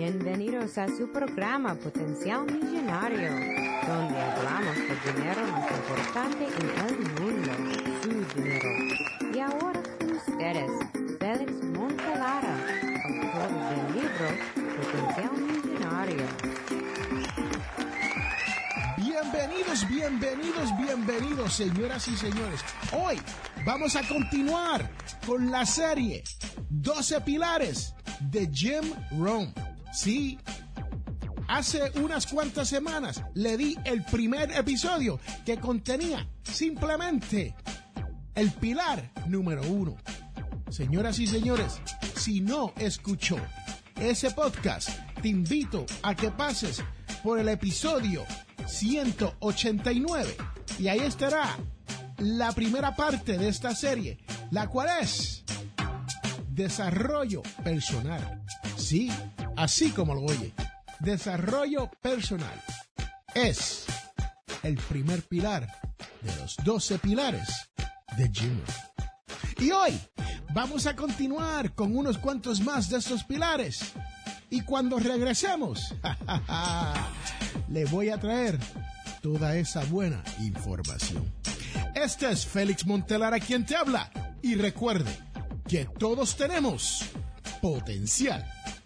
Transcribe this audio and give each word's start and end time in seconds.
Bienvenidos 0.00 0.78
a 0.78 0.88
su 0.88 1.12
programa 1.12 1.74
Potencial 1.74 2.46
Millonario, 2.46 3.32
donde 3.86 4.18
hablamos 4.18 4.74
del 4.74 5.14
dinero 5.14 5.46
más 5.52 5.70
importante 5.70 6.46
en 6.46 6.64
el 6.88 7.20
mundo, 7.20 7.52
su 8.02 8.40
dinero. 8.40 8.68
Y 9.34 9.40
ahora 9.40 9.82
con 9.98 10.10
ustedes, 10.12 10.70
Félix 11.18 11.52
Montelara, 11.76 12.56
autor 13.04 13.50
del 13.68 13.92
libro 13.92 14.26
Potencial 14.80 15.32
Millonario. 15.36 16.24
Bienvenidos, 18.96 19.86
bienvenidos, 19.86 20.78
bienvenidos, 20.78 21.52
señoras 21.52 22.08
y 22.08 22.16
señores. 22.16 22.64
Hoy 22.92 23.20
vamos 23.66 23.94
a 23.96 24.08
continuar 24.08 24.90
con 25.26 25.50
la 25.50 25.66
serie 25.66 26.24
12 26.70 27.20
pilares 27.20 27.94
de 28.18 28.48
Jim 28.50 28.94
Rome. 29.18 29.52
Sí, 29.92 30.38
hace 31.48 31.90
unas 32.00 32.26
cuantas 32.26 32.68
semanas 32.68 33.22
le 33.34 33.56
di 33.56 33.76
el 33.84 34.04
primer 34.04 34.52
episodio 34.52 35.18
que 35.44 35.58
contenía 35.58 36.26
simplemente 36.42 37.54
el 38.34 38.52
pilar 38.52 39.10
número 39.26 39.62
uno. 39.62 39.96
Señoras 40.70 41.18
y 41.18 41.26
señores, 41.26 41.80
si 42.14 42.40
no 42.40 42.72
escuchó 42.76 43.36
ese 43.96 44.30
podcast, 44.30 44.90
te 45.20 45.28
invito 45.28 45.84
a 46.02 46.14
que 46.14 46.30
pases 46.30 46.82
por 47.24 47.40
el 47.40 47.48
episodio 47.48 48.24
189 48.66 50.36
y 50.78 50.88
ahí 50.88 51.00
estará 51.00 51.56
la 52.18 52.52
primera 52.52 52.94
parte 52.94 53.36
de 53.36 53.48
esta 53.48 53.74
serie, 53.74 54.18
la 54.50 54.68
cual 54.68 54.88
es 55.02 55.44
desarrollo 56.48 57.42
personal. 57.64 58.42
Sí, 58.76 59.10
así 59.60 59.90
como 59.90 60.14
lo 60.14 60.22
oye, 60.22 60.54
desarrollo 61.00 61.90
personal 62.00 62.62
es 63.34 63.84
el 64.62 64.76
primer 64.76 65.22
pilar 65.22 65.70
de 66.22 66.34
los 66.36 66.56
12 66.64 66.98
pilares 66.98 67.68
de 68.16 68.30
Jim. 68.32 68.58
Y 69.58 69.70
hoy 69.70 70.00
vamos 70.54 70.86
a 70.86 70.96
continuar 70.96 71.74
con 71.74 71.94
unos 71.94 72.16
cuantos 72.16 72.60
más 72.60 72.88
de 72.88 72.98
estos 72.98 73.22
pilares. 73.24 73.92
Y 74.48 74.62
cuando 74.62 74.98
regresemos, 74.98 75.94
le 77.68 77.84
voy 77.84 78.08
a 78.08 78.18
traer 78.18 78.58
toda 79.20 79.56
esa 79.56 79.84
buena 79.84 80.24
información. 80.40 81.30
Este 81.94 82.30
es 82.30 82.46
Félix 82.46 82.86
Montelar 82.86 83.34
a 83.34 83.40
quien 83.40 83.66
te 83.66 83.76
habla. 83.76 84.10
Y 84.40 84.54
recuerde 84.54 85.14
que 85.68 85.84
todos 85.84 86.34
tenemos 86.36 87.04
potencial 87.60 88.50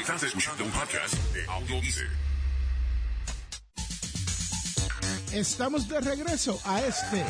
Estás 0.00 0.22
escuchando 0.22 0.64
un 0.64 0.70
podcast 0.70 1.14
de. 1.32 1.44
Estamos 5.32 5.88
de 5.88 6.00
regreso 6.00 6.60
a 6.64 6.80
este, 6.82 7.24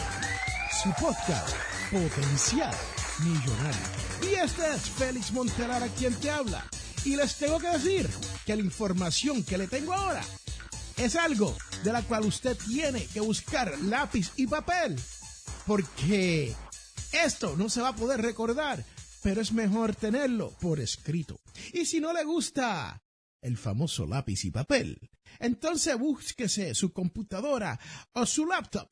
su 0.82 0.90
podcast, 1.00 1.56
Potencial 1.90 2.74
Millonario. 3.20 3.80
Y 4.22 4.34
este 4.34 4.70
es 4.74 4.82
Félix 4.90 5.32
Montelar 5.32 5.88
quien 5.98 6.14
te 6.16 6.30
habla. 6.30 6.64
Y 7.04 7.16
les 7.16 7.36
tengo 7.36 7.58
que 7.58 7.68
decir 7.68 8.08
que 8.44 8.54
la 8.54 8.62
información 8.62 9.42
que 9.42 9.58
le 9.58 9.66
tengo 9.66 9.94
ahora 9.94 10.22
es 10.98 11.16
algo 11.16 11.56
de 11.82 11.92
la 11.92 12.02
cual 12.02 12.26
usted 12.26 12.56
tiene 12.56 13.06
que 13.06 13.20
buscar 13.20 13.76
lápiz 13.80 14.30
y 14.36 14.46
papel. 14.46 15.00
Porque 15.66 16.54
esto 17.12 17.56
no 17.56 17.70
se 17.70 17.80
va 17.80 17.88
a 17.88 17.96
poder 17.96 18.20
recordar, 18.20 18.84
pero 19.28 19.42
es 19.42 19.52
mejor 19.52 19.94
tenerlo 19.94 20.56
por 20.58 20.80
escrito. 20.80 21.38
Y 21.74 21.84
si 21.84 22.00
no 22.00 22.14
le 22.14 22.24
gusta 22.24 23.02
el 23.42 23.58
famoso 23.58 24.06
lápiz 24.06 24.46
y 24.46 24.50
papel, 24.50 25.10
entonces 25.38 25.98
búsquese 25.98 26.74
su 26.74 26.94
computadora 26.94 27.78
o 28.14 28.24
su 28.24 28.46
laptop 28.46 28.88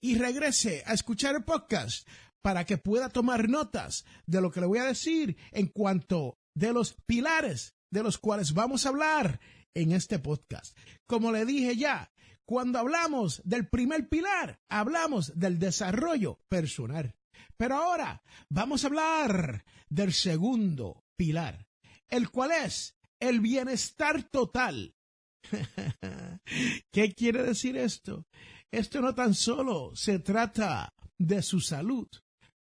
y 0.00 0.14
regrese 0.14 0.82
a 0.86 0.94
escuchar 0.94 1.34
el 1.36 1.44
podcast 1.44 2.08
para 2.40 2.64
que 2.64 2.78
pueda 2.78 3.10
tomar 3.10 3.50
notas 3.50 4.06
de 4.24 4.40
lo 4.40 4.50
que 4.50 4.62
le 4.62 4.66
voy 4.66 4.78
a 4.78 4.86
decir 4.86 5.36
en 5.52 5.66
cuanto 5.66 6.38
de 6.54 6.72
los 6.72 6.94
pilares 7.04 7.74
de 7.90 8.02
los 8.02 8.16
cuales 8.16 8.54
vamos 8.54 8.86
a 8.86 8.88
hablar 8.88 9.40
en 9.74 9.92
este 9.92 10.18
podcast. 10.18 10.74
Como 11.06 11.32
le 11.32 11.44
dije 11.44 11.76
ya, 11.76 12.10
cuando 12.46 12.78
hablamos 12.78 13.42
del 13.44 13.68
primer 13.68 14.08
pilar, 14.08 14.58
hablamos 14.70 15.38
del 15.38 15.58
desarrollo 15.58 16.40
personal. 16.48 17.14
Pero 17.56 17.76
ahora 17.76 18.22
vamos 18.48 18.84
a 18.84 18.88
hablar 18.88 19.64
del 19.88 20.12
segundo 20.12 21.04
pilar, 21.16 21.66
el 22.08 22.30
cual 22.30 22.50
es 22.52 22.96
el 23.20 23.40
bienestar 23.40 24.22
total. 24.24 24.94
¿Qué 26.92 27.12
quiere 27.14 27.42
decir 27.42 27.76
esto? 27.76 28.26
Esto 28.70 29.00
no 29.00 29.14
tan 29.14 29.34
solo 29.34 29.94
se 29.94 30.18
trata 30.18 30.94
de 31.18 31.42
su 31.42 31.60
salud, 31.60 32.08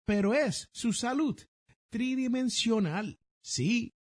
pero 0.06 0.32
es 0.32 0.68
su 0.72 0.92
salud 0.92 1.38
tridimensional. 1.90 3.18
Sí, 3.42 3.94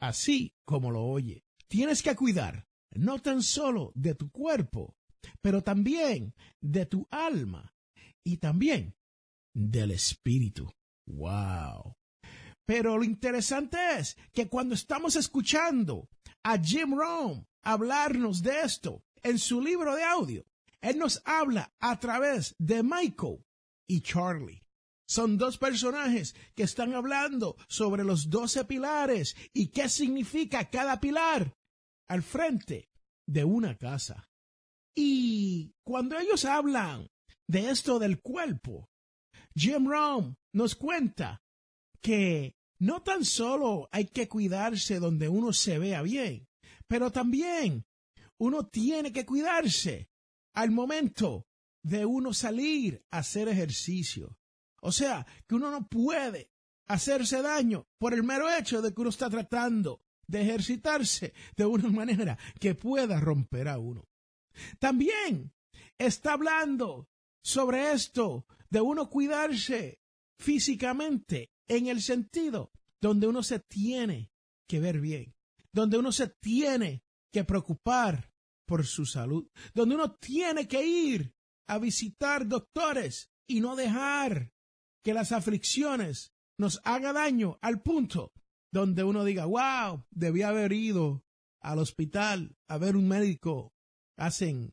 así 0.00 0.54
como 0.64 0.90
lo 0.90 1.04
oye. 1.04 1.44
Tienes 1.68 2.02
que 2.02 2.14
cuidar 2.14 2.66
no 2.94 3.18
tan 3.18 3.42
solo 3.42 3.92
de 3.94 4.14
tu 4.14 4.30
cuerpo, 4.30 4.96
pero 5.40 5.62
también 5.62 6.34
de 6.60 6.86
tu 6.86 7.06
alma 7.10 7.74
y 8.24 8.36
también 8.38 8.94
del 9.54 9.90
espíritu. 9.90 10.72
¡Wow! 11.06 11.96
Pero 12.66 12.98
lo 12.98 13.04
interesante 13.04 13.76
es 13.98 14.16
que 14.32 14.48
cuando 14.48 14.74
estamos 14.74 15.16
escuchando 15.16 16.08
a 16.42 16.58
Jim 16.58 16.94
Rohn 16.94 17.46
hablarnos 17.62 18.42
de 18.42 18.60
esto 18.60 19.04
en 19.22 19.38
su 19.38 19.60
libro 19.60 19.94
de 19.94 20.04
audio, 20.04 20.44
él 20.80 20.98
nos 20.98 21.22
habla 21.24 21.72
a 21.80 21.98
través 22.00 22.54
de 22.58 22.82
Michael 22.82 23.44
y 23.88 24.00
Charlie. 24.00 24.62
Son 25.06 25.36
dos 25.36 25.58
personajes 25.58 26.34
que 26.54 26.62
están 26.62 26.94
hablando 26.94 27.56
sobre 27.68 28.04
los 28.04 28.30
doce 28.30 28.64
pilares 28.64 29.36
y 29.52 29.68
qué 29.68 29.88
significa 29.88 30.70
cada 30.70 31.00
pilar 31.00 31.54
al 32.08 32.22
frente 32.22 32.88
de 33.26 33.44
una 33.44 33.76
casa. 33.76 34.28
Y 34.94 35.74
cuando 35.84 36.18
ellos 36.18 36.44
hablan 36.44 37.08
de 37.46 37.70
esto 37.70 37.98
del 37.98 38.20
cuerpo, 38.20 38.88
Jim 39.54 39.86
Rohn 39.86 40.36
nos 40.52 40.74
cuenta 40.74 41.42
que 42.00 42.56
no 42.78 43.02
tan 43.02 43.24
solo 43.24 43.88
hay 43.92 44.06
que 44.06 44.28
cuidarse 44.28 44.98
donde 44.98 45.28
uno 45.28 45.52
se 45.52 45.78
vea 45.78 46.02
bien, 46.02 46.48
pero 46.88 47.10
también 47.12 47.86
uno 48.38 48.66
tiene 48.66 49.12
que 49.12 49.24
cuidarse 49.24 50.10
al 50.54 50.70
momento 50.70 51.46
de 51.82 52.04
uno 52.04 52.34
salir 52.34 53.04
a 53.10 53.18
hacer 53.18 53.48
ejercicio. 53.48 54.36
O 54.80 54.90
sea, 54.90 55.26
que 55.46 55.54
uno 55.54 55.70
no 55.70 55.86
puede 55.86 56.50
hacerse 56.86 57.40
daño 57.40 57.86
por 57.98 58.14
el 58.14 58.24
mero 58.24 58.52
hecho 58.52 58.82
de 58.82 58.92
que 58.92 59.00
uno 59.00 59.10
está 59.10 59.30
tratando 59.30 60.02
de 60.26 60.42
ejercitarse 60.42 61.32
de 61.56 61.64
una 61.64 61.88
manera 61.90 62.38
que 62.58 62.74
pueda 62.74 63.20
romper 63.20 63.68
a 63.68 63.78
uno. 63.78 64.08
También 64.78 65.52
está 65.98 66.32
hablando 66.32 67.08
sobre 67.42 67.92
esto 67.92 68.46
de 68.72 68.80
uno 68.80 69.10
cuidarse 69.10 70.00
físicamente 70.40 71.50
en 71.68 71.88
el 71.88 72.00
sentido 72.00 72.72
donde 73.02 73.26
uno 73.26 73.42
se 73.42 73.60
tiene 73.60 74.32
que 74.66 74.80
ver 74.80 74.98
bien, 74.98 75.34
donde 75.74 75.98
uno 75.98 76.10
se 76.10 76.28
tiene 76.40 77.02
que 77.30 77.44
preocupar 77.44 78.32
por 78.66 78.86
su 78.86 79.04
salud, 79.04 79.46
donde 79.74 79.94
uno 79.94 80.14
tiene 80.16 80.66
que 80.66 80.82
ir 80.82 81.34
a 81.68 81.78
visitar 81.78 82.48
doctores 82.48 83.30
y 83.46 83.60
no 83.60 83.76
dejar 83.76 84.54
que 85.04 85.12
las 85.12 85.32
aflicciones 85.32 86.32
nos 86.58 86.80
haga 86.84 87.12
daño 87.12 87.58
al 87.60 87.82
punto 87.82 88.32
donde 88.72 89.04
uno 89.04 89.22
diga, 89.24 89.44
wow, 89.44 90.06
debía 90.10 90.48
haber 90.48 90.72
ido 90.72 91.22
al 91.60 91.78
hospital 91.78 92.56
a 92.68 92.78
ver 92.78 92.96
un 92.96 93.06
médico 93.06 93.74
hace 94.16 94.72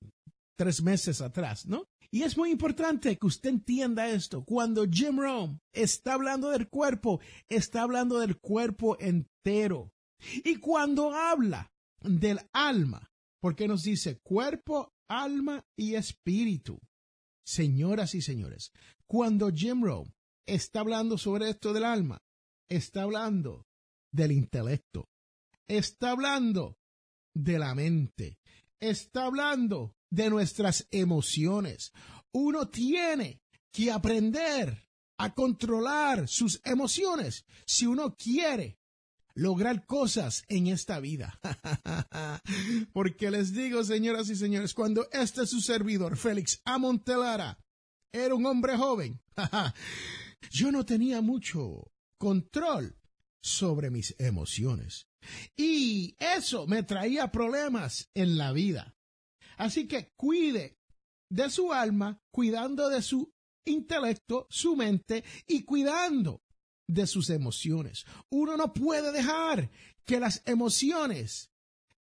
tres 0.55 0.81
meses 0.81 1.19
atrás, 1.19 1.65
¿no? 1.65 1.88
Y 2.11 2.23
es 2.23 2.37
muy 2.37 2.51
importante 2.51 3.17
que 3.17 3.27
usted 3.27 3.49
entienda 3.49 4.09
esto. 4.09 4.43
Cuando 4.43 4.85
Jim 4.89 5.19
Rome 5.19 5.59
está 5.71 6.13
hablando 6.13 6.49
del 6.49 6.67
cuerpo, 6.67 7.19
está 7.47 7.83
hablando 7.83 8.19
del 8.19 8.39
cuerpo 8.39 8.97
entero. 8.99 9.91
Y 10.43 10.55
cuando 10.57 11.13
habla 11.13 11.71
del 12.01 12.39
alma, 12.51 13.11
porque 13.39 13.67
nos 13.67 13.83
dice 13.83 14.19
cuerpo, 14.19 14.91
alma 15.07 15.65
y 15.75 15.95
espíritu. 15.95 16.79
Señoras 17.45 18.15
y 18.15 18.21
señores, 18.21 18.71
cuando 19.07 19.49
Jim 19.51 19.83
Rowe 19.83 20.11
está 20.45 20.81
hablando 20.81 21.17
sobre 21.17 21.49
esto 21.49 21.73
del 21.73 21.83
alma, 21.83 22.21
está 22.69 23.03
hablando 23.03 23.65
del 24.11 24.31
intelecto, 24.31 25.09
está 25.67 26.11
hablando 26.11 26.77
de 27.33 27.57
la 27.57 27.73
mente, 27.73 28.37
está 28.79 29.25
hablando 29.25 29.95
de 30.09 30.29
nuestras 30.29 30.87
emociones. 30.91 31.91
Uno 32.31 32.67
tiene 32.69 33.41
que 33.71 33.91
aprender 33.91 34.87
a 35.17 35.33
controlar 35.33 36.27
sus 36.27 36.61
emociones 36.63 37.45
si 37.65 37.85
uno 37.85 38.15
quiere 38.15 38.79
lograr 39.35 39.85
cosas 39.85 40.43
en 40.47 40.67
esta 40.67 40.99
vida. 40.99 41.39
Porque 42.93 43.31
les 43.31 43.53
digo, 43.53 43.83
señoras 43.83 44.29
y 44.29 44.35
señores, 44.35 44.73
cuando 44.73 45.07
este 45.11 45.45
su 45.45 45.61
servidor, 45.61 46.17
Félix 46.17 46.61
Amontelara, 46.65 47.57
era 48.11 48.35
un 48.35 48.45
hombre 48.45 48.75
joven, 48.75 49.21
yo 50.51 50.71
no 50.71 50.85
tenía 50.85 51.21
mucho 51.21 51.91
control 52.17 52.97
sobre 53.41 53.89
mis 53.89 54.15
emociones. 54.19 55.07
Y 55.55 56.15
eso 56.19 56.67
me 56.67 56.83
traía 56.83 57.31
problemas 57.31 58.09
en 58.13 58.37
la 58.37 58.51
vida. 58.51 58.95
Así 59.59 59.87
que 59.87 60.13
cuide 60.15 60.79
de 61.29 61.49
su 61.49 61.73
alma, 61.73 62.21
cuidando 62.31 62.89
de 62.89 63.01
su 63.01 63.31
intelecto, 63.65 64.47
su 64.49 64.75
mente 64.75 65.23
y 65.45 65.63
cuidando 65.63 66.41
de 66.87 67.05
sus 67.05 67.29
emociones. 67.29 68.05
Uno 68.29 68.55
no 68.55 68.73
puede 68.73 69.11
dejar 69.11 69.69
que 70.05 70.19
las 70.19 70.41
emociones 70.45 71.51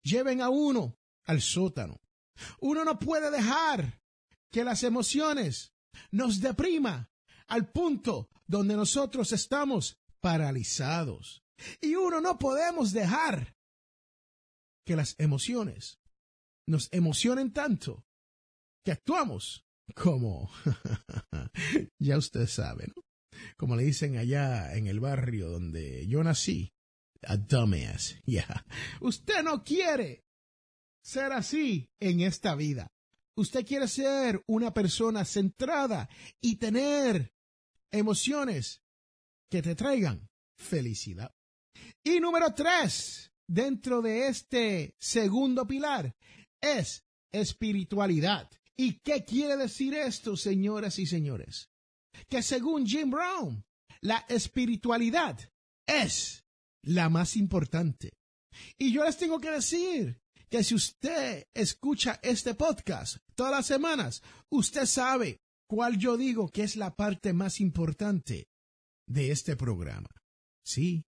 lleven 0.04 0.42
a 0.42 0.50
uno 0.50 1.00
al 1.25 1.42
sótano. 1.42 2.00
Uno 2.62 2.86
no 2.86 3.00
puede 3.00 3.31
dejar 3.31 4.00
que 4.51 4.63
las 4.63 4.84
emociones 4.84 5.74
nos 6.12 6.40
deprima 6.40 7.12
al 7.48 7.72
punto 7.72 8.30
donde 8.46 8.75
nosotros 8.75 9.31
estamos 9.31 9.98
paralizados. 10.22 11.44
Y 11.81 11.96
uno 11.96 12.22
no 12.22 12.38
podemos 12.38 12.94
dejar 12.94 13.57
que 14.86 14.96
las 14.96 15.16
emociones 15.18 15.99
nos 16.69 16.88
emocionen 16.92 17.51
tanto 17.51 18.06
que 18.86 18.92
actuamos 18.92 19.66
como, 19.95 20.50
ya 22.00 22.18
usted 22.18 22.48
sabe, 22.48 22.88
¿no? 22.95 23.04
Como 23.57 23.75
le 23.75 23.83
dicen 23.83 24.18
allá 24.18 24.75
en 24.75 24.88
el 24.88 25.00
barrio 25.00 25.50
donde 25.50 26.07
yo 26.07 26.24
nací, 26.24 26.71
a 27.24 27.38
dumbass. 27.38 28.18
Yeah. 28.25 28.66
Usted 29.01 29.44
no 29.44 29.63
quiere 29.63 30.24
ser 31.01 31.33
así 31.33 31.89
en 32.00 32.21
esta 32.21 32.56
vida. 32.56 32.92
Usted 33.36 33.65
quiere 33.65 33.88
ser 33.88 34.44
una 34.48 34.74
persona 34.74 35.25
centrada 35.25 36.10
y 36.42 36.57
tener 36.57 37.33
emociones 37.92 38.81
que 39.50 39.62
te 39.62 39.75
traigan 39.75 40.30
felicidad. 40.57 41.33
Y 42.04 42.19
número 42.19 42.54
tres, 42.54 43.31
dentro 43.48 44.01
de 44.01 44.27
este 44.27 44.95
segundo 45.00 45.65
pilar, 45.65 46.15
es 46.61 47.03
espiritualidad. 47.31 48.50
¿Y 48.77 49.00
qué 49.00 49.25
quiere 49.25 49.57
decir 49.57 49.94
esto, 49.94 50.38
señoras 50.38 51.00
y 51.00 51.06
señores? 51.06 51.69
Que 52.29 52.41
según 52.41 52.85
Jim 52.85 53.11
Brown, 53.11 53.65
la 54.01 54.25
espiritualidad 54.29 55.38
es 55.85 56.45
la 56.83 57.09
más 57.09 57.35
importante. 57.35 58.13
Y 58.77 58.94
yo 58.94 59.03
les 59.03 59.17
tengo 59.17 59.39
que 59.39 59.51
decir 59.51 60.21
que 60.50 60.63
si 60.63 60.75
usted 60.75 61.47
escucha 61.53 62.19
este 62.23 62.56
podcast 62.56 63.17
todas 63.35 63.51
las 63.51 63.65
semanas, 63.65 64.23
usted 64.50 64.85
sabe 64.85 65.41
cuál 65.67 65.97
yo 65.97 66.17
digo 66.17 66.50
que 66.50 66.63
es 66.63 66.75
la 66.75 66.95
parte 66.95 67.33
más 67.33 67.59
importante 67.59 68.47
de 69.07 69.31
este 69.31 69.55
programa. 69.55 70.09
Sí, 70.63 71.03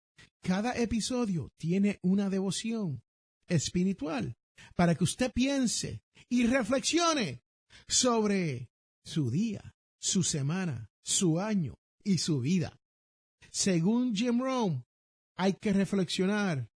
cada 0.43 0.77
episodio 0.77 1.51
tiene 1.59 1.99
una 2.03 2.31
devoción 2.31 3.03
espiritual 3.47 4.38
para 4.75 4.95
que 4.95 5.05
usted 5.05 5.33
piense 5.33 6.03
y 6.29 6.47
reflexione 6.47 7.43
sobre 7.87 8.71
su 9.05 9.31
día, 9.31 9.75
su 10.01 10.23
semana, 10.23 10.91
su 11.03 11.41
año 11.41 11.75
y 12.05 12.19
su 12.19 12.41
vida. 12.41 12.79
Según 13.51 14.15
Jim 14.15 14.41
Rome, 14.41 14.85
hay 15.37 15.55
que 15.55 15.73
reflexionar 15.73 16.71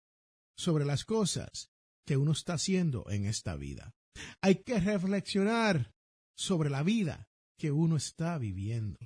sobre 0.56 0.84
las 0.84 1.04
cosas 1.04 1.70
que 2.06 2.16
uno 2.16 2.32
está 2.32 2.54
haciendo 2.54 3.08
en 3.10 3.24
esta 3.24 3.56
vida. 3.56 3.94
Hay 4.42 4.62
que 4.62 4.78
reflexionar 4.78 5.92
sobre 6.36 6.70
la 6.70 6.82
vida 6.82 7.28
que 7.58 7.70
uno 7.70 7.96
está 7.96 8.38
viviendo. 8.38 8.98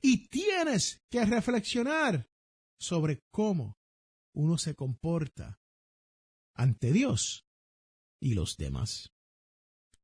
Y 0.00 0.28
tienes 0.28 1.02
que 1.10 1.24
reflexionar 1.24 2.28
sobre 2.78 3.22
cómo 3.30 3.78
uno 4.34 4.58
se 4.58 4.74
comporta 4.74 5.58
ante 6.54 6.92
Dios 6.92 7.45
y 8.26 8.34
los 8.34 8.56
demás. 8.56 9.12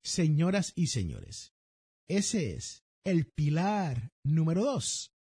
Señoras 0.05 0.73
y 0.77 0.87
señores, 0.87 1.55
ese 2.09 2.55
es 2.55 2.85
el 3.05 3.27
pilar 3.27 4.13
número 4.23 4.63
dos, 4.63 5.13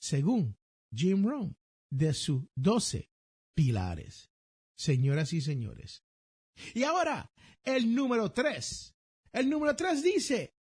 según 0.00 0.56
Jim 0.90 1.26
Rohn, 1.26 1.58
de 1.90 2.14
sus 2.14 2.44
doce 2.56 3.10
pilares. 3.54 4.30
Señoras 4.74 5.34
y 5.34 5.42
señores. 5.42 6.02
Y 6.72 6.84
ahora, 6.84 7.30
el 7.62 7.94
número 7.94 8.32
tres. 8.32 8.94
El 9.32 9.50
número 9.50 9.76
tres 9.76 10.02
dice, 10.02 10.54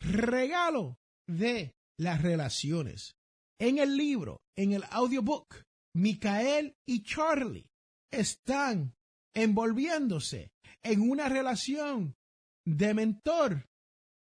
regalo 0.00 0.98
de 1.28 1.76
las 1.98 2.20
relaciones. 2.20 3.14
En 3.60 3.78
el 3.78 3.96
libro, 3.96 4.42
en 4.56 4.72
el 4.72 4.82
audiobook, 4.90 5.62
Micael 5.94 6.76
y 6.84 7.04
Charlie 7.04 7.70
están 8.10 8.96
envolviéndose 9.34 10.50
en 10.82 11.08
una 11.08 11.28
relación 11.28 12.16
de 12.64 12.94
mentor 12.94 13.68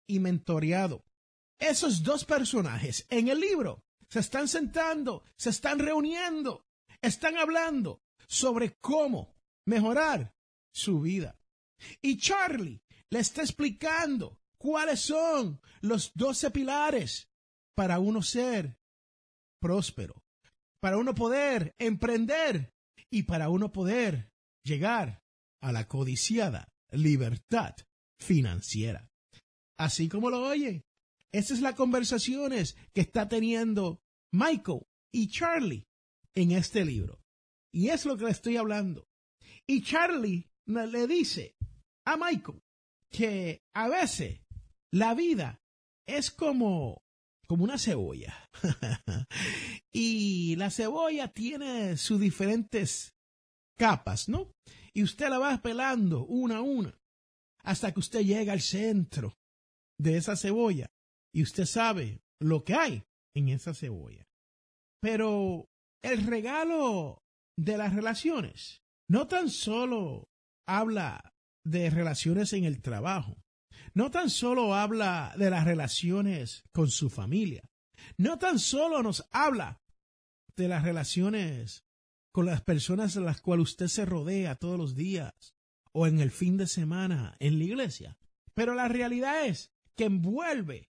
y 0.06 0.18
mentoreado. 0.20 1.04
Esos 1.58 2.02
dos 2.02 2.24
personajes 2.24 3.06
en 3.10 3.28
el 3.28 3.40
libro 3.40 3.84
se 4.08 4.20
están 4.20 4.48
sentando, 4.48 5.24
se 5.36 5.50
están 5.50 5.78
reuniendo, 5.78 6.66
están 7.00 7.36
hablando 7.36 8.02
sobre 8.26 8.76
cómo 8.80 9.36
mejorar 9.66 10.34
su 10.72 11.00
vida. 11.00 11.38
Y 12.02 12.18
Charlie 12.18 12.82
le 13.10 13.20
está 13.20 13.42
explicando 13.42 14.40
cuáles 14.58 15.00
son 15.00 15.60
los 15.80 16.12
doce 16.14 16.50
pilares 16.50 17.30
para 17.74 17.98
uno 17.98 18.22
ser 18.22 18.78
próspero, 19.60 20.22
para 20.80 20.96
uno 20.96 21.14
poder 21.14 21.74
emprender 21.78 22.74
y 23.10 23.24
para 23.24 23.48
uno 23.48 23.72
poder 23.72 24.32
llegar 24.62 25.22
a 25.60 25.72
la 25.72 25.86
codiciada 25.86 26.68
libertad 26.90 27.74
financiera. 28.18 29.10
Así 29.78 30.08
como 30.08 30.30
lo 30.30 30.42
oye, 30.42 30.84
esas 31.32 31.58
es 31.58 31.62
las 31.62 31.74
conversaciones 31.74 32.76
que 32.92 33.00
está 33.00 33.28
teniendo 33.28 34.02
Michael 34.32 34.86
y 35.12 35.28
Charlie 35.28 35.86
en 36.34 36.52
este 36.52 36.84
libro. 36.84 37.20
Y 37.72 37.88
es 37.88 38.04
lo 38.04 38.16
que 38.16 38.24
le 38.24 38.30
estoy 38.30 38.56
hablando. 38.56 39.08
Y 39.66 39.82
Charlie 39.82 40.50
le 40.66 41.06
dice 41.06 41.56
a 42.04 42.16
Michael 42.16 42.62
que 43.10 43.62
a 43.74 43.88
veces 43.88 44.40
la 44.92 45.14
vida 45.14 45.60
es 46.06 46.30
como 46.30 47.02
como 47.50 47.64
una 47.64 47.78
cebolla. 47.78 48.48
y 49.92 50.54
la 50.54 50.70
cebolla 50.70 51.26
tiene 51.26 51.96
sus 51.96 52.20
diferentes 52.20 53.16
capas, 53.76 54.28
¿no? 54.28 54.52
Y 54.92 55.02
usted 55.02 55.28
la 55.28 55.38
va 55.38 55.62
pelando 55.62 56.24
una 56.24 56.58
a 56.58 56.62
una 56.62 56.98
hasta 57.62 57.92
que 57.92 58.00
usted 58.00 58.20
llega 58.20 58.52
al 58.52 58.60
centro 58.60 59.38
de 59.98 60.16
esa 60.16 60.36
cebolla 60.36 60.90
y 61.32 61.42
usted 61.42 61.66
sabe 61.66 62.22
lo 62.40 62.64
que 62.64 62.74
hay 62.74 63.04
en 63.34 63.48
esa 63.48 63.74
cebolla. 63.74 64.26
Pero 65.00 65.68
el 66.02 66.26
regalo 66.26 67.22
de 67.56 67.76
las 67.76 67.94
relaciones 67.94 68.82
no 69.08 69.26
tan 69.26 69.50
solo 69.50 70.30
habla 70.66 71.34
de 71.64 71.90
relaciones 71.90 72.52
en 72.52 72.64
el 72.64 72.80
trabajo, 72.80 73.36
no 73.92 74.10
tan 74.10 74.30
solo 74.30 74.74
habla 74.74 75.34
de 75.36 75.50
las 75.50 75.64
relaciones 75.64 76.64
con 76.72 76.90
su 76.90 77.10
familia, 77.10 77.68
no 78.16 78.38
tan 78.38 78.58
solo 78.58 79.02
nos 79.02 79.26
habla 79.30 79.80
de 80.56 80.68
las 80.68 80.84
relaciones 80.84 81.84
con 82.32 82.46
las 82.46 82.62
personas 82.62 83.16
a 83.16 83.20
las 83.20 83.40
cuales 83.40 83.70
usted 83.70 83.88
se 83.88 84.04
rodea 84.04 84.56
todos 84.56 84.78
los 84.78 84.94
días 84.94 85.54
o 85.92 86.06
en 86.06 86.20
el 86.20 86.30
fin 86.30 86.56
de 86.56 86.66
semana 86.66 87.36
en 87.40 87.58
la 87.58 87.64
iglesia. 87.64 88.18
Pero 88.54 88.74
la 88.74 88.88
realidad 88.88 89.46
es 89.46 89.72
que 89.96 90.04
envuelve 90.04 90.90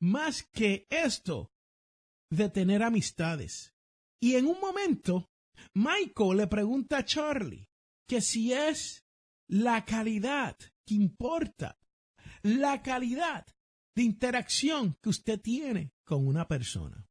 más 0.00 0.42
que 0.42 0.86
esto 0.90 1.52
de 2.30 2.48
tener 2.48 2.82
amistades. 2.82 3.74
Y 4.20 4.34
en 4.34 4.46
un 4.46 4.60
momento, 4.60 5.30
Michael 5.74 6.36
le 6.36 6.46
pregunta 6.46 6.98
a 6.98 7.04
Charlie 7.04 7.68
que 8.06 8.20
si 8.20 8.52
es 8.52 9.04
la 9.48 9.84
calidad 9.84 10.56
que 10.86 10.94
importa, 10.94 11.78
la 12.42 12.82
calidad 12.82 13.46
de 13.94 14.02
interacción 14.02 14.96
que 15.02 15.08
usted 15.10 15.40
tiene 15.40 15.92
con 16.04 16.26
una 16.26 16.46
persona. 16.46 17.08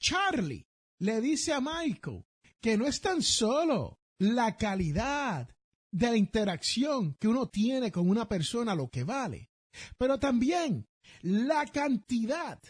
Charlie 0.00 0.66
le 1.00 1.20
dice 1.20 1.52
a 1.52 1.60
Michael 1.60 2.24
que 2.60 2.76
no 2.76 2.86
es 2.86 3.00
tan 3.00 3.22
solo. 3.22 3.98
La 4.18 4.56
calidad 4.56 5.54
de 5.92 6.10
la 6.10 6.16
interacción 6.16 7.14
que 7.14 7.28
uno 7.28 7.48
tiene 7.48 7.92
con 7.92 8.08
una 8.08 8.28
persona 8.28 8.74
lo 8.74 8.88
que 8.88 9.04
vale, 9.04 9.50
pero 9.98 10.18
también 10.18 10.88
la 11.22 11.66
cantidad 11.66 12.60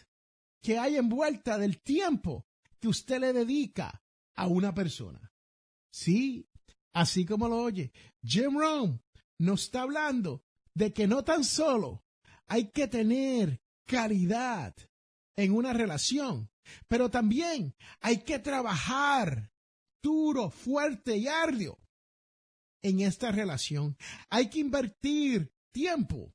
que 0.61 0.77
hay 0.77 0.97
envuelta 0.97 1.57
del 1.57 1.81
tiempo 1.81 2.45
que 2.79 2.87
usted 2.87 3.19
le 3.19 3.33
dedica 3.33 4.03
a 4.35 4.47
una 4.47 4.73
persona. 4.73 5.31
Sí, 5.91 6.47
así 6.93 7.25
como 7.25 7.47
lo 7.47 7.57
oye, 7.57 7.91
Jim 8.23 8.57
Rome 8.57 8.99
nos 9.39 9.63
está 9.63 9.81
hablando 9.83 10.43
de 10.73 10.93
que 10.93 11.07
no 11.07 11.23
tan 11.23 11.43
solo 11.43 12.03
hay 12.47 12.71
que 12.71 12.87
tener 12.87 13.61
calidad 13.85 14.75
en 15.35 15.53
una 15.53 15.73
relación, 15.73 16.49
pero 16.87 17.09
también 17.09 17.75
hay 18.01 18.23
que 18.23 18.39
trabajar 18.39 19.51
duro, 20.07 20.49
fuerte 20.49 21.17
y 21.17 21.27
arduo 21.27 21.77
en 22.81 23.01
esta 23.01 23.29
relación. 23.29 23.97
Hay 24.29 24.49
que 24.49 24.59
invertir 24.59 25.51
tiempo 25.73 26.33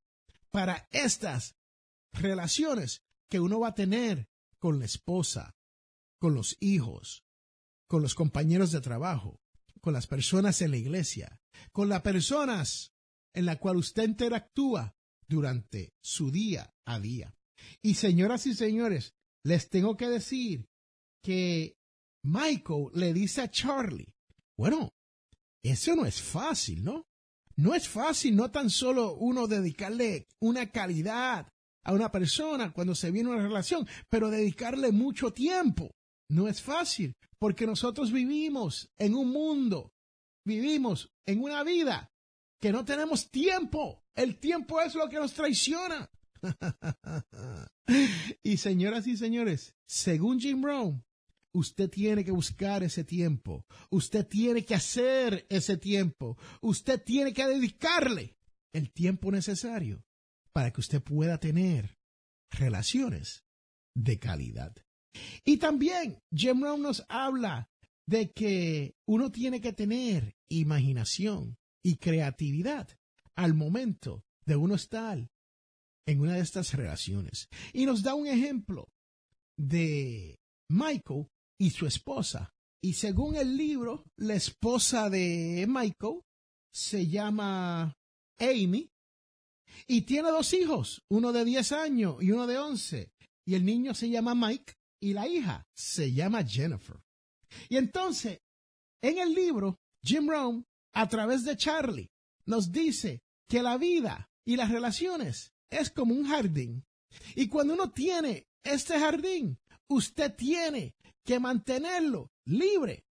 para 0.50 0.86
estas 0.90 1.56
relaciones 2.12 3.02
que 3.30 3.40
uno 3.40 3.60
va 3.60 3.68
a 3.68 3.74
tener 3.74 4.28
con 4.58 4.78
la 4.78 4.84
esposa, 4.84 5.56
con 6.18 6.34
los 6.34 6.58
hijos, 6.60 7.24
con 7.88 8.02
los 8.02 8.14
compañeros 8.14 8.72
de 8.72 8.82
trabajo, 8.82 9.40
con 9.80 9.94
las 9.94 10.06
personas 10.06 10.60
en 10.60 10.72
la 10.72 10.76
iglesia, 10.76 11.40
con 11.72 11.88
las 11.88 12.02
personas 12.02 12.92
en 13.32 13.46
la 13.46 13.58
cual 13.58 13.78
usted 13.78 14.04
interactúa 14.04 14.94
durante 15.26 15.94
su 16.02 16.30
día 16.30 16.74
a 16.84 17.00
día. 17.00 17.34
Y 17.80 17.94
señoras 17.94 18.46
y 18.46 18.54
señores, 18.54 19.14
les 19.42 19.70
tengo 19.70 19.96
que 19.96 20.08
decir 20.10 20.68
que 21.22 21.78
Michael 22.24 22.88
le 22.94 23.12
dice 23.12 23.42
a 23.42 23.50
Charlie, 23.50 24.14
bueno, 24.56 24.92
eso 25.62 25.96
no 25.96 26.06
es 26.06 26.20
fácil, 26.20 26.84
¿no? 26.84 27.06
No 27.56 27.74
es 27.74 27.88
fácil, 27.88 28.36
no 28.36 28.50
tan 28.50 28.70
solo 28.70 29.14
uno 29.14 29.46
dedicarle 29.46 30.26
una 30.40 30.70
calidad 30.70 31.48
a 31.84 31.92
una 31.92 32.10
persona 32.10 32.72
cuando 32.72 32.94
se 32.94 33.10
viene 33.10 33.30
una 33.30 33.42
relación, 33.42 33.86
pero 34.08 34.30
dedicarle 34.30 34.92
mucho 34.92 35.32
tiempo. 35.32 35.94
No 36.30 36.48
es 36.48 36.62
fácil, 36.62 37.14
porque 37.38 37.66
nosotros 37.66 38.10
vivimos 38.10 38.90
en 38.98 39.14
un 39.14 39.30
mundo, 39.30 39.92
vivimos 40.46 41.10
en 41.26 41.42
una 41.42 41.62
vida 41.62 42.10
que 42.60 42.72
no 42.72 42.84
tenemos 42.84 43.30
tiempo. 43.30 44.02
El 44.14 44.38
tiempo 44.38 44.80
es 44.80 44.94
lo 44.94 45.08
que 45.08 45.18
nos 45.18 45.34
traiciona. 45.34 46.10
y 48.42 48.56
señoras 48.56 49.06
y 49.06 49.16
señores, 49.16 49.74
según 49.86 50.40
Jim 50.40 50.62
Brown, 50.62 51.04
usted 51.52 51.90
tiene 51.90 52.24
que 52.24 52.30
buscar 52.30 52.82
ese 52.82 53.04
tiempo. 53.04 53.64
Usted 53.90 54.26
tiene 54.26 54.64
que 54.64 54.74
hacer 54.74 55.46
ese 55.48 55.76
tiempo. 55.76 56.36
Usted 56.60 57.02
tiene 57.02 57.32
que 57.32 57.46
dedicarle 57.46 58.36
el 58.72 58.90
tiempo 58.92 59.30
necesario 59.30 60.04
para 60.52 60.70
que 60.72 60.80
usted 60.80 61.02
pueda 61.02 61.38
tener 61.38 61.98
relaciones 62.50 63.44
de 63.94 64.18
calidad. 64.18 64.74
Y 65.44 65.58
también 65.58 66.18
Jim 66.34 66.60
Brown 66.60 66.82
nos 66.82 67.04
habla 67.08 67.70
de 68.06 68.30
que 68.32 68.94
uno 69.06 69.30
tiene 69.30 69.60
que 69.60 69.72
tener 69.72 70.34
imaginación 70.48 71.56
y 71.84 71.96
creatividad 71.96 72.88
al 73.34 73.54
momento 73.54 74.24
de 74.44 74.56
uno 74.56 74.74
estar 74.74 75.30
en 76.06 76.20
una 76.20 76.34
de 76.34 76.40
estas 76.40 76.74
relaciones. 76.74 77.48
Y 77.72 77.86
nos 77.86 78.02
da 78.02 78.14
un 78.14 78.26
ejemplo 78.26 78.88
de 79.56 80.38
Michael 80.68 81.28
y 81.62 81.70
su 81.70 81.86
esposa. 81.86 82.52
Y 82.82 82.94
según 82.94 83.36
el 83.36 83.56
libro, 83.56 84.04
la 84.16 84.34
esposa 84.34 85.08
de 85.08 85.64
Michael 85.68 86.22
se 86.72 87.06
llama 87.06 87.96
Amy 88.40 88.90
y 89.86 90.02
tiene 90.02 90.30
dos 90.30 90.52
hijos, 90.54 91.04
uno 91.08 91.32
de 91.32 91.44
10 91.44 91.70
años 91.72 92.16
y 92.20 92.32
uno 92.32 92.48
de 92.48 92.58
11. 92.58 93.12
Y 93.46 93.54
el 93.54 93.64
niño 93.64 93.94
se 93.94 94.10
llama 94.10 94.34
Mike 94.34 94.74
y 95.00 95.12
la 95.12 95.28
hija 95.28 95.68
se 95.72 96.12
llama 96.12 96.44
Jennifer. 96.44 97.00
Y 97.68 97.76
entonces, 97.76 98.40
en 99.00 99.18
el 99.18 99.32
libro, 99.32 99.78
Jim 100.02 100.26
Brown, 100.26 100.66
a 100.94 101.08
través 101.08 101.44
de 101.44 101.56
Charlie, 101.56 102.10
nos 102.44 102.72
dice 102.72 103.22
que 103.48 103.62
la 103.62 103.78
vida 103.78 104.28
y 104.44 104.56
las 104.56 104.68
relaciones 104.68 105.52
es 105.70 105.90
como 105.92 106.12
un 106.12 106.26
jardín. 106.26 106.84
Y 107.36 107.46
cuando 107.46 107.74
uno 107.74 107.92
tiene 107.92 108.48
este 108.64 108.98
jardín, 108.98 109.60
usted 109.86 110.34
tiene 110.34 110.96
que 111.24 111.38
mantenerlo 111.38 112.32
libre 112.44 113.06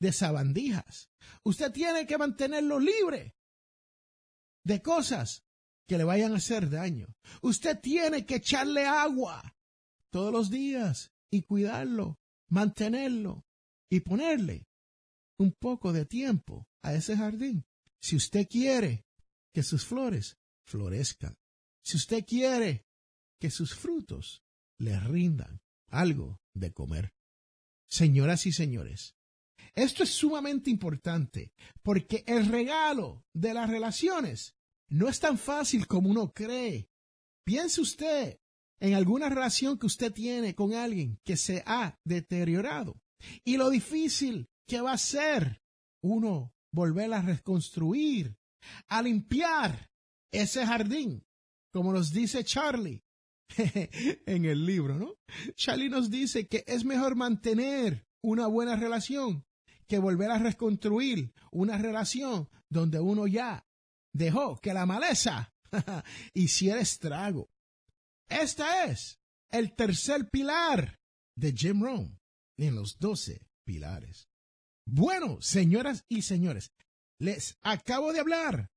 de 0.00 0.12
sabandijas. 0.12 1.10
Usted 1.42 1.72
tiene 1.72 2.06
que 2.06 2.18
mantenerlo 2.18 2.78
libre 2.78 3.34
de 4.64 4.82
cosas 4.82 5.44
que 5.86 5.98
le 5.98 6.04
vayan 6.04 6.32
a 6.32 6.36
hacer 6.36 6.70
daño. 6.70 7.14
Usted 7.42 7.78
tiene 7.80 8.24
que 8.24 8.36
echarle 8.36 8.86
agua 8.86 9.56
todos 10.10 10.32
los 10.32 10.50
días 10.50 11.12
y 11.30 11.42
cuidarlo, 11.42 12.18
mantenerlo 12.48 13.44
y 13.90 14.00
ponerle 14.00 14.68
un 15.38 15.52
poco 15.52 15.92
de 15.92 16.06
tiempo 16.06 16.66
a 16.82 16.94
ese 16.94 17.16
jardín. 17.16 17.66
Si 18.00 18.16
usted 18.16 18.46
quiere 18.48 19.06
que 19.52 19.62
sus 19.62 19.84
flores 19.84 20.38
florezcan, 20.64 21.36
si 21.82 21.96
usted 21.96 22.24
quiere 22.24 22.86
que 23.40 23.50
sus 23.50 23.74
frutos 23.74 24.42
le 24.78 24.98
rindan 25.00 25.60
algo 25.88 26.40
de 26.54 26.72
comer. 26.72 27.13
Señoras 27.94 28.44
y 28.46 28.50
señores, 28.50 29.14
esto 29.76 30.02
es 30.02 30.10
sumamente 30.10 30.68
importante 30.68 31.52
porque 31.80 32.24
el 32.26 32.46
regalo 32.46 33.24
de 33.32 33.54
las 33.54 33.70
relaciones 33.70 34.56
no 34.88 35.08
es 35.08 35.20
tan 35.20 35.38
fácil 35.38 35.86
como 35.86 36.10
uno 36.10 36.32
cree. 36.32 36.88
Piense 37.44 37.80
usted 37.80 38.40
en 38.80 38.94
alguna 38.94 39.28
relación 39.28 39.78
que 39.78 39.86
usted 39.86 40.12
tiene 40.12 40.56
con 40.56 40.74
alguien 40.74 41.20
que 41.22 41.36
se 41.36 41.62
ha 41.66 41.96
deteriorado 42.02 43.00
y 43.44 43.58
lo 43.58 43.70
difícil 43.70 44.48
que 44.66 44.80
va 44.80 44.94
a 44.94 44.98
ser 44.98 45.62
uno 46.02 46.52
volver 46.72 47.14
a 47.14 47.22
reconstruir, 47.22 48.36
a 48.88 49.02
limpiar 49.02 49.88
ese 50.32 50.66
jardín, 50.66 51.24
como 51.70 51.92
nos 51.92 52.10
dice 52.10 52.42
Charlie 52.42 53.03
en 54.26 54.44
el 54.44 54.64
libro, 54.64 54.98
¿no? 54.98 55.14
Charlie 55.54 55.88
nos 55.88 56.10
dice 56.10 56.46
que 56.46 56.64
es 56.66 56.84
mejor 56.84 57.16
mantener 57.16 58.06
una 58.22 58.46
buena 58.46 58.76
relación 58.76 59.44
que 59.86 59.98
volver 59.98 60.30
a 60.30 60.38
reconstruir 60.38 61.32
una 61.52 61.78
relación 61.78 62.48
donde 62.70 63.00
uno 63.00 63.26
ya 63.26 63.66
dejó 64.12 64.58
que 64.60 64.72
la 64.72 64.86
maleza 64.86 65.52
hiciera 66.34 66.80
estrago. 66.80 67.50
Este 68.28 68.62
es 68.86 69.20
el 69.50 69.74
tercer 69.74 70.30
pilar 70.30 70.98
de 71.36 71.52
Jim 71.52 71.82
Rohn 71.82 72.18
en 72.58 72.74
los 72.74 72.98
doce 72.98 73.46
pilares. 73.64 74.28
Bueno, 74.86 75.40
señoras 75.40 76.04
y 76.08 76.22
señores, 76.22 76.72
les 77.18 77.56
acabo 77.62 78.12
de 78.12 78.20
hablar 78.20 78.70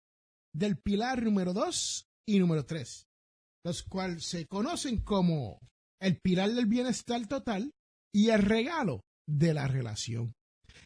del 0.54 0.78
pilar 0.78 1.24
número 1.24 1.54
dos 1.54 2.10
y 2.26 2.40
número 2.40 2.66
tres, 2.66 3.07
los 3.68 3.84
cuales 3.84 4.24
se 4.24 4.48
conocen 4.48 5.02
como 5.02 5.60
el 6.00 6.22
pilar 6.22 6.54
del 6.54 6.68
bienestar 6.68 7.28
total 7.28 7.74
y 8.14 8.30
el 8.30 8.42
regalo 8.42 9.04
de 9.28 9.54
la 9.54 9.68
relación. 9.68 10.36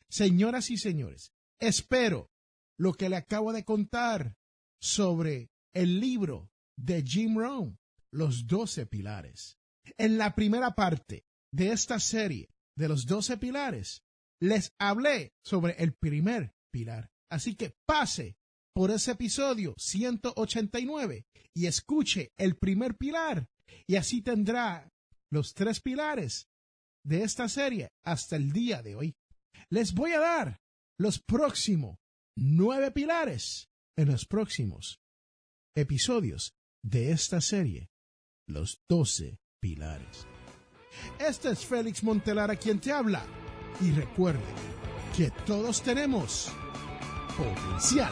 Señoras 0.10 0.72
y 0.72 0.78
señores, 0.78 1.32
espero 1.60 2.32
lo 2.80 2.94
que 2.94 3.08
le 3.08 3.18
acabo 3.18 3.54
de 3.54 3.64
contar 3.64 4.34
sobre 4.82 5.52
el 5.76 6.00
libro 6.00 6.50
de 6.76 7.04
Jim 7.04 7.38
Rohn, 7.38 7.78
Los 8.12 8.48
Doce 8.48 8.88
Pilares. 8.88 9.60
En 10.00 10.18
la 10.18 10.34
primera 10.34 10.72
parte 10.72 11.24
de 11.54 11.74
esta 11.74 12.00
serie 12.00 12.50
de 12.76 12.88
los 12.88 13.06
Doce 13.06 13.38
Pilares, 13.38 14.02
les 14.42 14.72
hablé 14.80 15.34
sobre 15.46 15.74
el 15.74 15.94
primer 15.94 16.56
pilar. 16.72 17.12
Así 17.30 17.54
que 17.54 17.76
pase 17.86 18.38
por 18.74 18.92
ese 18.92 19.12
episodio 19.12 19.74
189 19.78 21.26
y 21.54 21.66
escuche 21.66 22.32
el 22.38 22.56
primer 22.56 22.96
pilar. 22.96 23.48
Y 23.88 23.96
así 23.96 24.22
tendrá 24.22 24.90
los 25.30 25.54
tres 25.54 25.82
pilares 25.82 26.48
de 27.04 27.24
esta 27.24 27.50
serie 27.50 27.90
hasta 28.06 28.36
el 28.36 28.52
día 28.52 28.82
de 28.82 28.96
hoy. 28.96 29.16
Les 29.70 29.94
voy 29.94 30.12
a 30.12 30.20
dar 30.20 30.62
los 30.98 31.22
próximos 31.22 31.98
nueve 32.36 32.92
pilares 32.92 33.70
en 33.98 34.10
los 34.10 34.26
próximos 34.26 35.00
episodios 35.76 36.54
de 36.84 37.12
esta 37.12 37.42
serie, 37.42 37.90
los 38.48 38.82
doce 38.90 39.40
pilares. 39.62 40.28
Este 41.20 41.52
es 41.52 41.66
Félix 41.66 42.04
Montelar 42.04 42.52
a 42.52 42.56
quien 42.56 42.80
te 42.80 42.92
habla. 42.92 43.26
Y 43.80 43.92
recuerde 43.92 44.42
que 45.16 45.32
todos 45.46 45.82
tenemos 45.82 46.52
potencial 47.38 48.12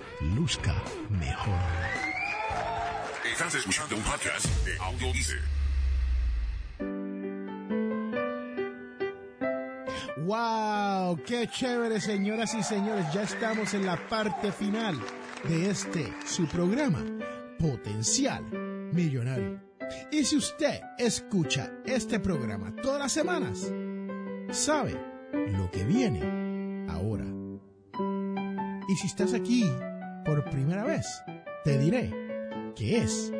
luzca 0.21 0.75
mejor. 1.09 1.59
Estás 3.31 3.55
escuchando 3.55 3.95
un 3.95 4.03
podcast 4.03 4.45
de 4.65 4.77
Audio 4.77 5.13
Dice. 5.13 5.35
¡Wow! 10.17 11.23
¡Qué 11.25 11.47
chévere, 11.47 11.99
señoras 11.99 12.53
y 12.53 12.61
señores! 12.61 13.05
Ya 13.13 13.23
estamos 13.23 13.73
en 13.73 13.85
la 13.85 13.97
parte 14.07 14.51
final 14.51 14.99
de 15.47 15.69
este, 15.69 16.13
su 16.25 16.45
programa, 16.47 17.03
Potencial 17.57 18.43
Millonario. 18.93 19.59
Y 20.11 20.23
si 20.23 20.37
usted 20.37 20.81
escucha 20.97 21.71
este 21.85 22.19
programa 22.19 22.75
todas 22.81 22.99
las 22.99 23.11
semanas, 23.11 23.71
sabe 24.51 24.97
lo 25.33 25.69
que 25.71 25.83
viene 25.83 26.85
ahora. 26.89 27.25
Y 28.87 28.95
si 28.95 29.07
estás 29.07 29.33
aquí 29.33 29.65
por 30.25 30.49
primera 30.49 30.83
vez, 30.83 31.23
te 31.63 31.77
diré 31.77 32.11
que 32.75 32.97
es 32.97 33.31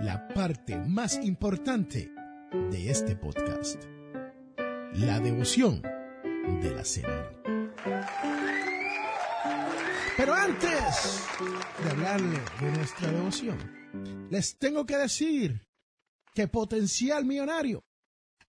la 0.00 0.28
parte 0.34 0.76
más 0.76 1.16
importante 1.24 2.10
de 2.70 2.90
este 2.90 3.16
podcast. 3.16 3.82
La 4.94 5.20
devoción 5.20 5.82
de 5.82 6.74
la 6.74 6.84
semana. 6.84 7.32
Pero 10.16 10.34
antes 10.34 11.20
de 11.82 11.90
hablarle 11.90 12.40
de 12.60 12.72
nuestra 12.72 13.10
devoción, 13.10 14.28
les 14.30 14.58
tengo 14.58 14.86
que 14.86 14.96
decir 14.96 15.66
que 16.34 16.48
Potencial 16.48 17.24
Millonario 17.24 17.84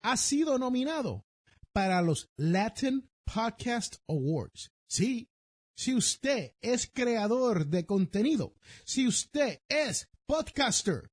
ha 0.01 0.15
sido 0.17 0.58
nominado 0.58 1.25
para 1.74 2.01
los 2.01 2.29
Latin 2.38 3.10
Podcast 3.25 3.98
Awards. 4.08 4.72
Sí, 4.88 5.29
si 5.77 5.93
usted 5.93 6.55
es 6.60 6.89
creador 6.91 7.67
de 7.67 7.86
contenido, 7.86 8.55
si 8.84 9.07
usted 9.07 9.62
es 9.69 10.10
podcaster, 10.25 11.12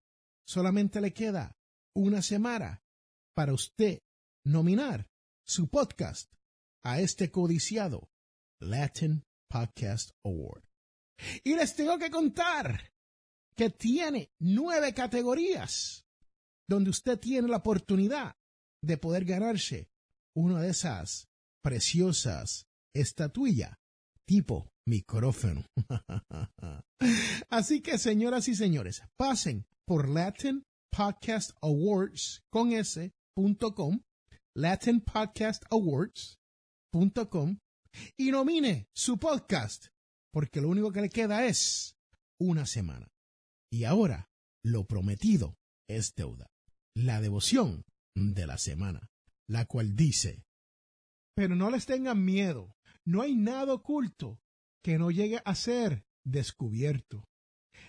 solamente 0.49 1.01
le 1.01 1.13
queda 1.13 1.55
una 1.95 2.23
semana 2.23 2.83
para 3.35 3.53
usted 3.53 4.01
nominar 4.47 5.07
su 5.47 5.69
podcast 5.69 6.33
a 6.83 7.01
este 7.01 7.31
codiciado 7.31 8.09
Latin 8.61 9.23
Podcast 9.51 10.13
Award. 10.25 10.65
Y 11.45 11.55
les 11.55 11.77
tengo 11.77 11.99
que 11.99 12.11
contar 12.11 12.91
que 13.55 13.71
tiene 13.71 14.33
nueve 14.41 14.95
categorías 14.95 16.07
donde 16.69 16.91
usted 16.91 17.19
tiene 17.19 17.49
la 17.49 17.59
oportunidad 17.59 18.35
de 18.83 18.97
poder 18.97 19.27
ganarse 19.27 19.91
una 20.35 20.63
de 20.63 20.71
esas 20.71 21.29
preciosas 21.63 22.67
estatuillas 22.95 23.77
tipo 24.27 24.71
micrófono. 24.87 25.65
Así 27.51 27.81
que, 27.81 27.99
señoras 27.99 28.49
y 28.49 28.55
señores, 28.55 29.03
pasen 29.17 29.67
por 29.87 30.09
Latin 30.09 30.65
Podcast 30.91 31.51
Awards 31.63 32.43
con 32.51 32.73
s.com, 32.73 34.01
Latin 34.57 35.01
Podcast 35.01 35.65
Awards 35.71 36.39
y 38.17 38.31
nomine 38.31 38.89
su 38.95 39.19
podcast, 39.19 39.87
porque 40.33 40.61
lo 40.61 40.69
único 40.69 40.93
que 40.93 41.01
le 41.01 41.09
queda 41.09 41.45
es 41.45 41.97
una 42.39 42.67
semana. 42.67 43.09
Y 43.73 43.85
ahora, 43.85 44.29
lo 44.65 44.85
prometido 44.85 45.57
es 45.89 46.15
deuda. 46.15 46.47
La 46.97 47.21
devoción 47.21 47.83
de 48.15 48.47
la 48.47 48.59
semana, 48.59 49.11
la 49.49 49.67
cual 49.67 49.97
dice, 49.97 50.45
pero 51.35 51.57
no 51.57 51.71
les 51.71 51.85
tengan 51.87 52.25
miedo, 52.25 52.77
no 53.07 53.23
hay 53.23 53.35
nada 53.35 53.75
oculto 53.75 54.41
que 54.83 54.99
no 54.99 55.11
llegue 55.11 55.41
a 55.45 55.55
ser 55.55 56.05
descubierto, 56.25 57.25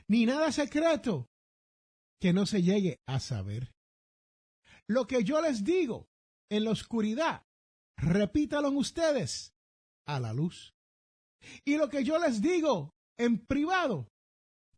ni 0.07 0.25
nada 0.25 0.51
secreto 0.51 1.27
que 2.21 2.33
no 2.33 2.45
se 2.45 2.61
llegue 2.61 2.99
a 3.07 3.19
saber. 3.19 3.73
Lo 4.87 5.07
que 5.07 5.23
yo 5.23 5.41
les 5.41 5.63
digo 5.63 6.07
en 6.49 6.63
la 6.63 6.71
oscuridad, 6.71 7.43
repítalo 7.97 8.69
en 8.69 8.77
ustedes 8.77 9.53
a 10.07 10.19
la 10.19 10.33
luz. 10.33 10.73
Y 11.65 11.77
lo 11.77 11.89
que 11.89 12.03
yo 12.03 12.17
les 12.19 12.41
digo 12.41 12.91
en 13.17 13.45
privado, 13.45 14.09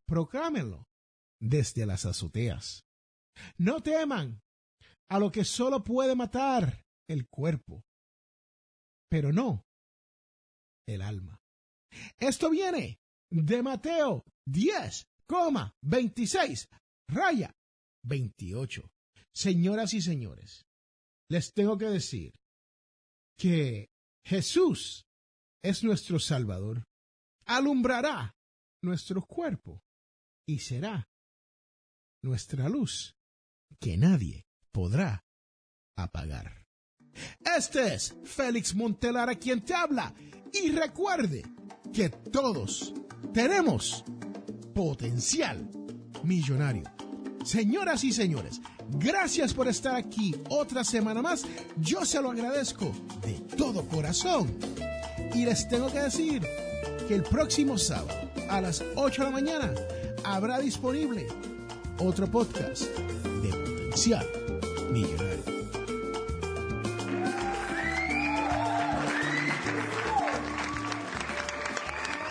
proclámenlo 0.07 0.85
desde 1.41 1.85
las 1.85 2.05
azoteas. 2.05 2.83
No 3.57 3.81
teman 3.81 4.41
a 5.09 5.19
lo 5.19 5.31
que 5.31 5.45
solo 5.45 5.83
puede 5.83 6.15
matar 6.15 6.83
el 7.07 7.27
cuerpo, 7.27 7.83
pero 9.09 9.31
no 9.31 9.66
el 10.87 11.01
alma. 11.01 11.41
Esto 12.17 12.49
viene 12.49 12.99
de 13.29 13.61
Mateo 13.61 14.23
10,26, 14.47 16.69
raya 17.09 17.53
28. 18.03 18.89
Señoras 19.33 19.93
y 19.93 20.01
señores, 20.01 20.65
les 21.29 21.53
tengo 21.53 21.77
que 21.77 21.85
decir 21.85 22.33
que 23.37 23.89
Jesús 24.25 25.05
es 25.63 25.83
nuestro 25.83 26.19
Salvador, 26.19 26.83
alumbrará 27.45 28.35
nuestro 28.81 29.25
cuerpo 29.25 29.81
y 30.47 30.59
será 30.59 31.07
nuestra 32.23 32.69
luz 32.69 33.15
que 33.79 33.97
nadie 33.97 34.45
podrá 34.71 35.25
apagar. 35.97 36.65
Este 37.39 37.95
es 37.95 38.15
Félix 38.23 38.75
Montelara 38.75 39.35
quien 39.35 39.63
te 39.63 39.73
habla 39.73 40.13
y 40.53 40.71
recuerde 40.71 41.43
que 41.93 42.09
todos 42.09 42.93
tenemos 43.33 44.03
potencial 44.73 45.69
millonario. 46.23 46.83
Señoras 47.43 48.03
y 48.03 48.11
señores, 48.11 48.61
gracias 48.89 49.53
por 49.53 49.67
estar 49.67 49.95
aquí 49.95 50.35
otra 50.49 50.83
semana 50.83 51.21
más. 51.21 51.45
Yo 51.77 52.05
se 52.05 52.21
lo 52.21 52.31
agradezco 52.31 52.91
de 53.21 53.33
todo 53.55 53.87
corazón. 53.87 54.57
Y 55.33 55.45
les 55.45 55.67
tengo 55.67 55.91
que 55.91 55.99
decir 55.99 56.41
que 57.07 57.15
el 57.15 57.23
próximo 57.23 57.77
sábado 57.77 58.29
a 58.49 58.61
las 58.61 58.83
8 58.95 59.23
de 59.23 59.29
la 59.29 59.31
mañana 59.31 59.73
habrá 60.23 60.59
disponible 60.59 61.27
otro 61.99 62.29
podcast 62.29 62.83
de 62.83 63.49
potencial 63.49 64.27
millonario. 64.91 65.46